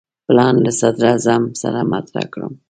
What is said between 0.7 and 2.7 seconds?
صدراعظم سره مطرح کړم.